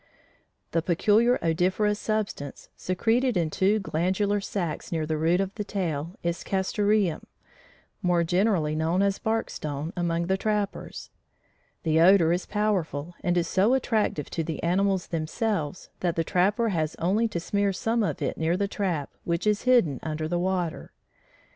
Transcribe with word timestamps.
The 0.71 0.81
peculiar 0.81 1.37
odoriferous 1.43 1.99
substance, 1.99 2.69
secreted 2.75 3.37
in 3.37 3.51
two 3.51 3.77
glandular 3.77 4.41
sacs 4.41 4.91
near 4.91 5.05
the 5.05 5.15
root 5.15 5.39
of 5.39 5.53
the 5.53 5.63
tail, 5.63 6.15
is 6.23 6.43
"castoreum," 6.43 7.21
more 8.01 8.23
generally 8.23 8.73
known 8.75 9.03
as 9.03 9.19
"bark 9.19 9.51
stone" 9.51 9.93
among 9.95 10.25
the 10.25 10.37
trappers. 10.37 11.11
The 11.83 11.99
odor 11.99 12.33
is 12.33 12.47
powerful 12.47 13.13
and 13.23 13.37
is 13.37 13.47
so 13.47 13.75
attractive 13.75 14.31
to 14.31 14.43
the 14.43 14.63
animals 14.63 15.05
themselves, 15.05 15.91
that 15.99 16.15
the 16.15 16.23
trapper 16.23 16.69
has 16.69 16.95
only 16.95 17.27
to 17.27 17.39
smear 17.39 17.71
some 17.71 18.01
of 18.01 18.23
it 18.23 18.39
near 18.39 18.57
the 18.57 18.67
trap 18.67 19.11
which 19.23 19.45
is 19.45 19.65
hidden 19.69 19.99
under 20.01 20.27
water. 20.35 20.91